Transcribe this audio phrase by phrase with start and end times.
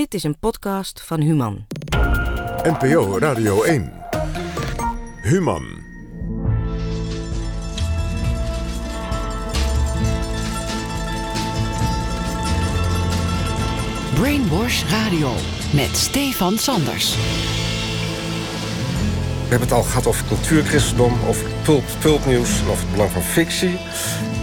[0.00, 1.66] Dit is een podcast van Human.
[2.62, 3.92] NPO Radio 1.
[5.22, 5.64] Human.
[14.14, 15.32] Brainwash Radio
[15.74, 17.14] met Stefan Sanders.
[17.14, 17.20] We
[19.48, 23.78] hebben het al gehad over cultuurchristendom, over pulp, pulpnieuws en over het belang van fictie.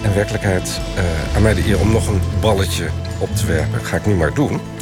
[0.04, 2.90] En werkelijkheid, uh, aan mij de eer om nog een balletje
[3.20, 3.72] op te werpen.
[3.72, 4.76] Dat ga ik nu maar doen.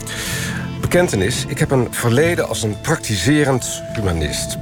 [0.85, 4.57] Bekentenis, ik heb een verleden als een praktiserend humanist.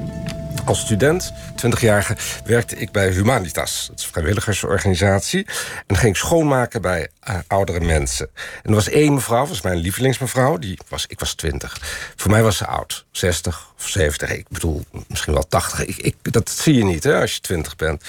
[0.66, 1.34] Als student,
[1.66, 2.16] 20-jarige,
[2.46, 3.90] werkte ik bij Humanitas.
[3.92, 5.46] Een vrijwilligersorganisatie.
[5.88, 8.30] En ging schoonmaken bij uh, oudere mensen.
[8.36, 10.58] En er was één mevrouw, was mijn lievelingsmevrouw.
[10.58, 11.78] Die was, ik was 20.
[12.16, 13.06] Voor mij was ze oud.
[13.12, 14.32] 60 of 70.
[14.32, 15.86] Ik bedoel, misschien wel 80.
[15.86, 18.04] Ik, ik, dat zie je niet hè, als je 20 bent.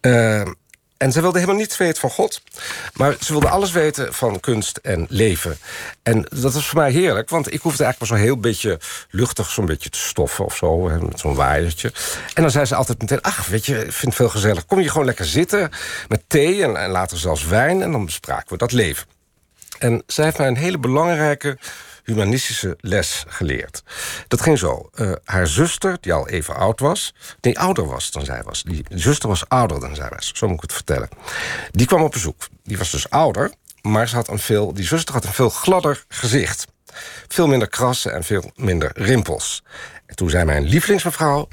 [0.00, 0.42] Uh,
[1.02, 2.42] en ze wilde helemaal niets weten van God.
[2.94, 5.58] Maar ze wilde alles weten van kunst en leven.
[6.02, 8.80] En dat was voor mij heerlijk, want ik hoefde eigenlijk maar zo'n heel beetje
[9.10, 11.92] luchtig, zo'n beetje te stoffen of zo, met zo'n waaiertje.
[12.34, 14.66] En dan zei ze altijd meteen: Ach, weet je, ik vind het veel gezellig.
[14.66, 15.70] Kom je gewoon lekker zitten
[16.08, 17.82] met thee en, en later zelfs wijn.
[17.82, 19.06] En dan bespraken we dat leven.
[19.78, 21.58] En zij heeft mij een hele belangrijke
[22.04, 23.82] humanistische les geleerd.
[24.28, 24.90] Dat ging zo.
[24.94, 27.14] Uh, haar zuster, die al even oud was...
[27.40, 28.62] nee, ouder was dan zij was.
[28.62, 31.08] Die zuster was ouder dan zij was, zo moet ik het vertellen.
[31.70, 32.48] Die kwam op bezoek.
[32.64, 36.04] Die was dus ouder, maar ze had een veel, die zuster had een veel gladder
[36.08, 36.66] gezicht.
[37.28, 39.62] Veel minder krassen en veel minder rimpels.
[40.06, 41.48] En toen zei mijn lievelingsmevrouw...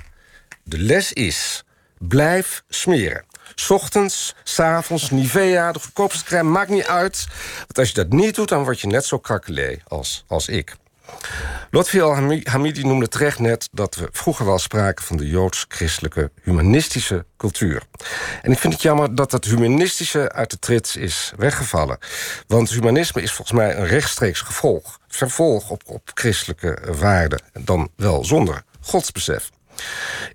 [0.63, 1.63] de les is,
[1.97, 3.25] blijf smeren.
[3.69, 7.27] Ochtends, s'avonds, Nivea, de goedkoopste maakt niet uit.
[7.57, 10.75] Want als je dat niet doet, dan word je net zo krakelé als, als ik.
[11.71, 17.83] Lotfi al-Hamidi noemde terecht net dat we vroeger wel spraken van de joods-christelijke humanistische cultuur.
[18.41, 21.97] En ik vind het jammer dat dat humanistische uit de trits is weggevallen.
[22.47, 28.25] Want humanisme is volgens mij een rechtstreeks gevolg, vervolg op, op christelijke waarden, dan wel
[28.25, 29.49] zonder godsbesef.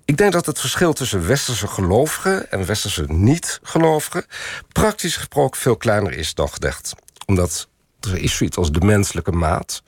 [0.05, 4.25] Ik denk dat het verschil tussen westerse gelovigen en westerse niet-gelovigen
[4.71, 6.93] praktisch gesproken veel kleiner is dan gedacht.
[7.25, 7.67] Omdat
[7.99, 9.83] er is zoiets als de menselijke maat.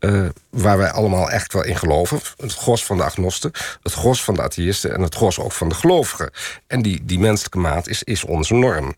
[0.00, 2.20] Uh, waar wij allemaal echt wel in geloven.
[2.36, 3.50] Het gros van de agnosten,
[3.82, 6.30] het gros van de atheïsten en het gros ook van de gelovigen.
[6.66, 8.94] En die, die menselijke maat is, is onze norm.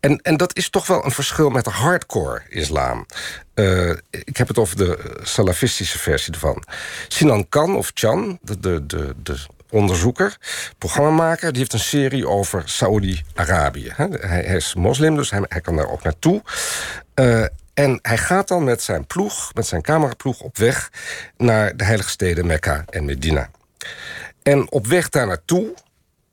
[0.00, 3.06] En, en dat is toch wel een verschil met de hardcore islam.
[3.54, 6.64] Uh, ik heb het over de salafistische versie ervan.
[7.08, 9.38] Sinan Khan of Chan, de, de, de, de
[9.70, 10.36] onderzoeker,
[10.78, 11.50] programmamaker...
[11.50, 13.92] die heeft een serie over Saoedi-Arabië.
[13.96, 16.42] Hij, is moslim, dus hij, hij kan daar ook naartoe.
[17.14, 17.44] Uh,
[17.74, 20.40] en hij gaat dan met zijn ploeg, met zijn cameraploeg...
[20.40, 20.90] op weg
[21.36, 23.50] naar de heilige steden Mekka en Medina.
[24.42, 25.74] En op weg daar naartoe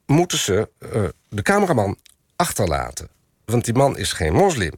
[0.06, 1.98] moeten ze uh, de cameraman
[2.36, 3.10] achterlaten.
[3.46, 4.72] Want die man is geen moslim.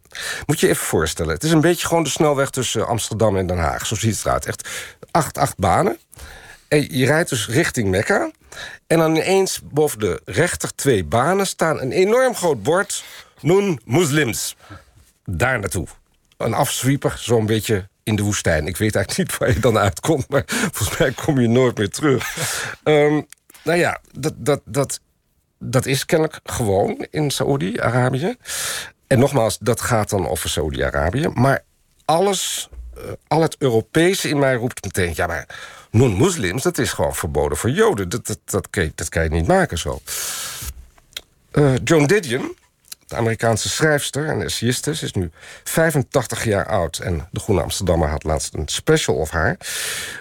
[0.45, 1.34] Moet je even voorstellen.
[1.34, 3.85] Het is een beetje gewoon de snelweg tussen Amsterdam en Den Haag.
[3.85, 4.45] Zo ziet het eruit.
[4.45, 4.69] Echt
[5.12, 5.97] acht, acht banen.
[6.68, 8.31] En je rijdt dus richting Mekka.
[8.88, 13.03] En dan ineens boven de rechter twee banen staan een enorm groot bord.
[13.41, 14.56] Noen moslims.
[15.25, 15.88] Daar naartoe.
[16.38, 18.68] Een afswieper, zo'n beetje in de woestijn.
[18.68, 21.89] Ik weet eigenlijk niet waar je dan uitkomt, maar volgens mij kom je nooit meer
[21.89, 22.35] terug.
[22.84, 23.28] um,
[23.63, 25.00] nou ja, dat, dat, dat
[25.59, 28.35] dat is kennelijk gewoon in Saoedi-Arabië.
[29.07, 31.28] En nogmaals, dat gaat dan over Saoedi-Arabië.
[31.34, 31.63] Maar
[32.06, 35.12] alles, uh, al het Europese in mij roept meteen...
[35.16, 35.47] ja, maar
[35.91, 38.09] non-moslims, dat is gewoon verboden voor Joden.
[38.09, 40.00] Dat, dat, dat, kan, je, dat kan niet maken zo.
[41.51, 42.56] Uh, Joan Didion,
[43.07, 44.91] de Amerikaanse schrijfster en essayiste...
[44.91, 45.31] is nu
[45.63, 46.97] 85 jaar oud.
[46.97, 49.57] En de Groene Amsterdammer had laatst een special of haar.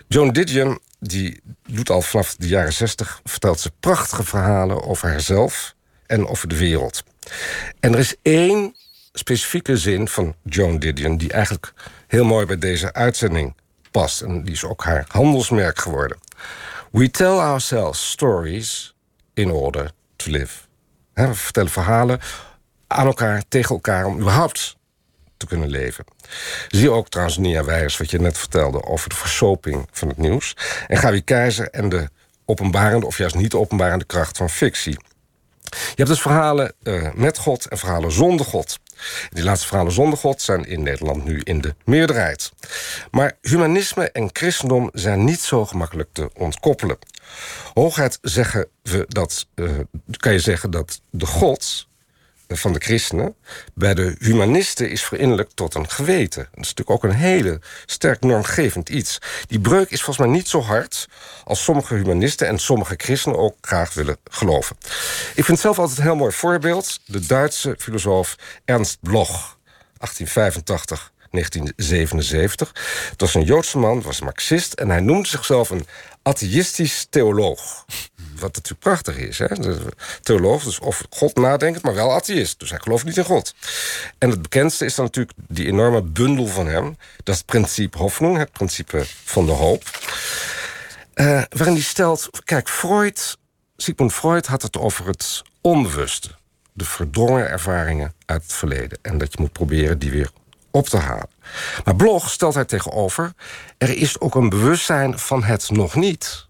[0.09, 3.21] Joan Didion die doet al vanaf de jaren zestig...
[3.25, 5.75] vertelt ze prachtige verhalen over haarzelf
[6.07, 7.03] en over de wereld.
[7.81, 8.75] En er is één
[9.13, 11.17] specifieke zin van Joan Didion...
[11.17, 11.73] die eigenlijk
[12.07, 13.55] heel mooi bij deze uitzending
[13.91, 14.21] past.
[14.21, 16.19] En die is ook haar handelsmerk geworden.
[16.91, 18.95] We tell ourselves stories
[19.35, 20.59] in order to live.
[21.15, 22.21] We vertellen verhalen
[22.87, 24.07] aan elkaar, tegen elkaar...
[24.07, 24.77] om überhaupt
[25.37, 26.05] te kunnen leven.
[26.69, 28.85] Zie ook trouwens Nia Weijers, wat je net vertelde...
[28.85, 30.57] over de versoping van het nieuws.
[30.87, 32.09] En Gavi Keizer en de
[32.45, 34.99] openbarende of juist niet openbarende kracht van fictie.
[35.71, 38.79] Je hebt dus verhalen uh, met God en verhalen zonder God.
[39.31, 42.53] Die laatste verhalen zonder God zijn in Nederland nu in de meerderheid.
[43.11, 46.99] Maar humanisme en christendom zijn niet zo gemakkelijk te ontkoppelen.
[47.75, 49.71] Hooguit zeggen we dat, uh,
[50.17, 51.89] kan je zeggen dat de God
[52.49, 53.35] van de christenen
[53.75, 56.49] bij de humanisten is verinnerlijkt tot een geweten.
[56.51, 59.19] Dat is natuurlijk ook een hele sterk normgevend iets.
[59.47, 61.09] Die breuk is volgens mij niet zo hard
[61.45, 64.77] als sommige humanisten en sommige christenen ook graag willen geloven.
[65.35, 69.57] Ik vind zelf altijd een heel mooi voorbeeld de Duitse filosoof Ernst Bloch,
[69.99, 71.15] 1885.
[71.31, 72.73] 1977.
[73.11, 74.73] Dat was een Joodse man, was marxist...
[74.73, 75.87] en hij noemde zichzelf een
[76.27, 77.85] atheïstisch theoloog.
[78.39, 79.39] Wat natuurlijk prachtig is.
[79.39, 79.47] Hè?
[80.23, 82.59] Theoloog, dus of God nadenkt, maar wel atheïst.
[82.59, 83.55] Dus hij gelooft niet in God.
[84.19, 86.97] En het bekendste is dan natuurlijk die enorme bundel van hem.
[87.23, 89.83] Dat principe Hoffnung, het principe van de hoop.
[91.15, 93.37] Uh, waarin hij stelt, kijk, Freud,
[93.77, 96.29] Sigmund Freud had het over het onbewuste.
[96.73, 98.99] De verdrongen ervaringen uit het verleden.
[99.03, 100.31] En dat je moet proberen die weer
[100.77, 101.31] op te halen.
[101.85, 103.33] Maar Blog stelt hij tegenover...
[103.79, 106.49] er is ook een bewustzijn van het nog niet.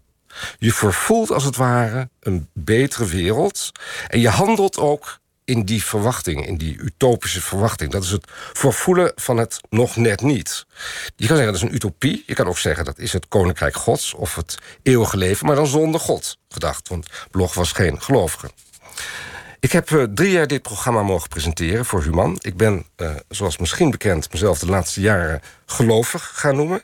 [0.57, 3.71] Je vervoelt als het ware een betere wereld...
[4.07, 7.91] en je handelt ook in die verwachting, in die utopische verwachting.
[7.91, 10.65] Dat is het vervoelen van het nog net niet.
[11.15, 12.23] Je kan zeggen dat is een utopie.
[12.25, 14.13] Je kan ook zeggen dat is het koninkrijk gods...
[14.13, 16.87] of het eeuwige leven, maar dan zonder God gedacht.
[16.87, 18.49] Want Blog was geen gelovige.
[19.59, 22.37] Ik heb uh, drie jaar dit programma mogen presenteren voor Human.
[22.41, 26.83] Ik ben, uh, zoals misschien bekend, mezelf de laatste jaren gelovig gaan noemen.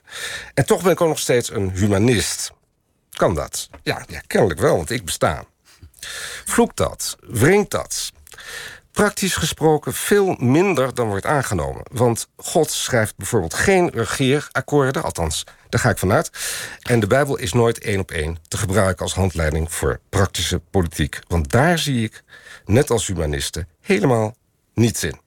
[0.54, 2.52] En toch ben ik ook nog steeds een humanist.
[3.10, 3.70] Kan dat?
[3.84, 5.46] Ja, ja kennelijk wel, want ik besta.
[6.46, 7.18] Vloekt dat?
[7.20, 8.12] Wringt dat?
[8.94, 11.84] Praktisch gesproken veel minder dan wordt aangenomen.
[11.92, 16.30] Want God schrijft bijvoorbeeld geen regeerakkoorden, althans, daar ga ik vanuit.
[16.82, 21.20] En de Bijbel is nooit één op één te gebruiken als handleiding voor praktische politiek.
[21.28, 22.24] Want daar zie ik
[22.66, 24.36] net als humanisten, helemaal
[24.74, 25.20] niets in.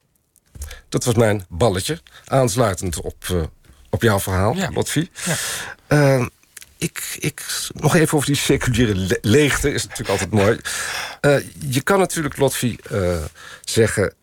[0.88, 3.42] Dat was mijn balletje, aansluitend op, uh,
[3.90, 4.70] op jouw verhaal, ja.
[4.72, 5.10] Lotfi.
[5.24, 5.36] Ja.
[5.88, 6.26] Uh,
[6.78, 10.58] ik, ik, nog even over die seculiere leegte, is natuurlijk altijd mooi.
[11.20, 11.36] Uh,
[11.68, 12.78] je kan natuurlijk, Lotfi,
[13.60, 14.14] zeggen...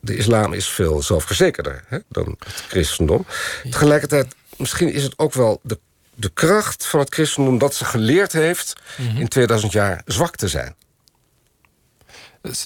[0.00, 3.26] de islam is veel zelfverzekerder hè, dan het christendom.
[3.70, 5.78] Tegelijkertijd, misschien is het ook wel de,
[6.14, 7.58] de kracht van het christendom...
[7.58, 9.20] dat ze geleerd heeft mm -hmm.
[9.20, 10.74] in 2000 jaar zwak te zijn.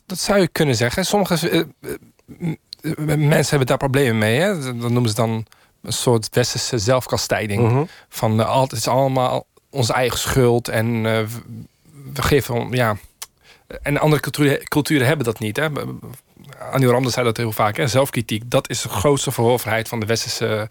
[0.07, 1.05] Dat zou je kunnen zeggen.
[1.05, 1.67] Sommige
[3.17, 4.39] mensen hebben daar problemen mee.
[4.39, 4.61] Hè?
[4.61, 5.47] Dat noemen ze dan
[5.83, 7.63] een soort westerse zelfkastijding.
[7.63, 7.89] Mm -hmm.
[8.09, 10.69] Van uh, het is allemaal onze eigen schuld.
[10.69, 12.71] En we geven...
[12.71, 12.97] Ja,
[13.83, 15.57] en andere culturen, culturen hebben dat niet.
[15.57, 15.69] Hè?
[16.73, 17.77] Annie Rande zei dat heel vaak.
[17.77, 17.87] Hè?
[17.87, 20.69] Zelfkritiek, dat is de grootste verhoorverheid van de westerse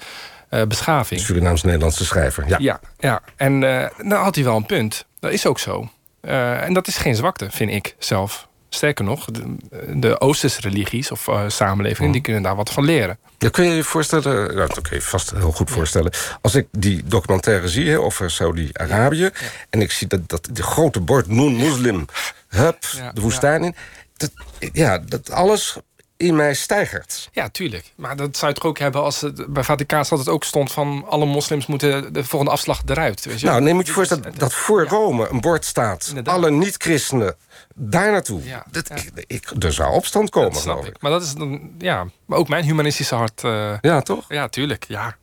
[0.50, 1.22] uh, beschaving.
[1.22, 2.58] Surinaams-Nederlandse schrijver, ja.
[2.60, 3.22] Ja, ja.
[3.36, 5.06] en uh, nou had hij wel een punt.
[5.20, 5.90] Dat is ook zo.
[6.22, 8.48] En dat is geen zwakte, vind ik zelf.
[8.70, 9.56] Sterker nog, de,
[9.96, 12.08] de Oosterse religies of uh, samenlevingen...
[12.08, 12.14] Mm.
[12.14, 13.18] die kunnen daar wat van leren.
[13.38, 16.12] Ja, kun je je voorstellen, nou, dat kun je vast heel goed voorstellen...
[16.42, 19.22] als ik die documentaire zie hè, over Saudi-Arabië...
[19.22, 19.32] Ja.
[19.70, 22.06] en ik zie dat, dat die grote bord Noon Muslim...
[22.48, 23.76] hup, ja, de woestijn in...
[24.18, 24.32] Dat,
[24.74, 25.78] ja, dat alles
[26.20, 27.30] in mij stijgert.
[27.32, 27.94] Ja, tuurlijk.
[27.96, 31.06] Maar dat zou je toch ook hebben als het bij Vaticaanstad het ook stond van
[31.10, 33.26] alle moslims moeten de volgende afslag eruit.
[33.26, 33.46] Weet je?
[33.46, 36.06] Nou, neem je je voorstellen dat, dat voor Rome een bord staat.
[36.08, 36.36] Inderdaad.
[36.36, 37.36] Alle niet-christenen
[37.76, 38.44] daar naartoe.
[38.44, 38.96] Ja, dat, ja.
[38.96, 40.96] ik, ik, er zou opstand komen, dat geloof ik.
[40.96, 41.02] ik.
[41.02, 43.44] Maar dat is dan, ja, maar ook mijn humanistische hart.
[43.44, 44.26] Uh, ja, toch?
[44.28, 44.86] Ja, tuurlijk.
[44.88, 45.16] Ja.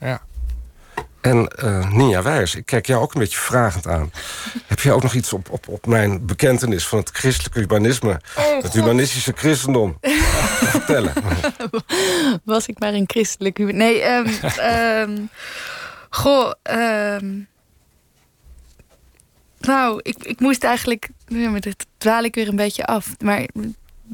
[0.00, 0.22] ja.
[1.20, 4.12] En uh, Nia Wijs, ik kijk jou ook een beetje vragend aan.
[4.66, 8.20] Heb jij ook nog iets op, op, op mijn bekentenis van het christelijke humanisme...
[8.36, 11.12] Oh, het humanistische christendom te vertellen?
[12.44, 13.78] Was ik maar een christelijk humanist...
[13.78, 15.30] Nee, um, um,
[16.20, 16.52] goh...
[16.70, 17.48] Um,
[19.60, 21.08] nou, ik, ik moest eigenlijk...
[21.26, 23.08] Ja, maar dat dwaal ik weer een beetje af.
[23.18, 23.46] Maar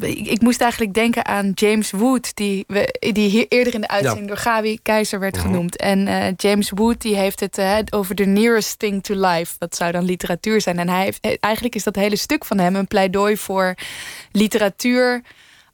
[0.00, 2.36] ik moest eigenlijk denken aan James Wood...
[2.36, 2.66] die,
[2.98, 4.34] die hier eerder in de uitzending ja.
[4.34, 5.44] door Gabi Keizer werd Mhm.
[5.46, 5.76] genoemd.
[5.76, 9.54] En uh, James Wood die heeft het uh, over the nearest thing to life.
[9.58, 10.78] Dat zou dan literatuur zijn.
[10.78, 13.74] En hij heeft, eigenlijk is dat hele stuk van hem een pleidooi voor
[14.32, 15.22] literatuur...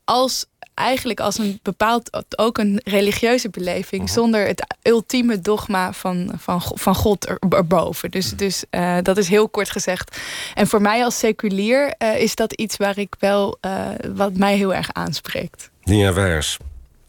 [0.04, 0.46] als
[0.80, 4.12] eigenlijk als een bepaald ook een religieuze beleving, Mhm.
[4.12, 8.10] zonder het ultieme dogma van, van, van God er, erboven.
[8.10, 10.16] Dus, dus uh, dat is heel kort gezegd.
[10.54, 14.56] En voor mij als seculier uh, is dat iets waar ik wel uh, wat mij
[14.56, 15.70] heel erg aanspreekt.
[15.84, 16.56] Weijers,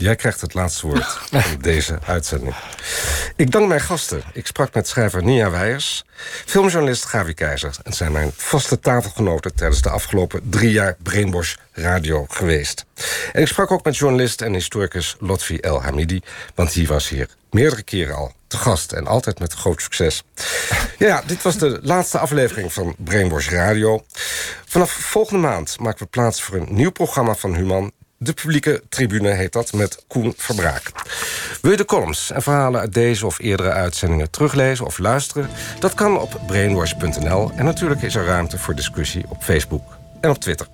[0.02, 1.20] jij krijgt het laatste woord
[1.52, 2.56] in deze uitzending.
[3.36, 4.22] Ik dank mijn gasten.
[4.34, 6.06] Ik sprak met schrijver Nia Weijers,
[6.46, 7.76] filmjournalist Gavi Keizer...
[7.84, 12.86] en zijn mijn vaste tafelgenoten tijdens de afgelopen drie jaar Brainwash Radio geweest.
[13.34, 16.22] En ik sprak ook met journalist en historicus Lotfi El Hamidi...
[16.56, 20.24] want die was hier meerdere keren al te gast en altijd met groot succes.
[20.98, 24.04] Ja, dit was de laatste aflevering van Brainwash Radio.
[24.66, 27.92] Vanaf volgende maand maken we plaats voor een nieuw programma van Human...
[28.24, 30.92] De publieke tribune heet dat, met Koen Verbraak.
[31.62, 35.50] Wil je de columns en verhalen uit deze of eerdere uitzendingen teruglezen of luisteren?
[35.80, 40.38] Dat kan op brainwash.nl en natuurlijk is er ruimte voor discussie op Facebook en op
[40.38, 40.68] Twitter.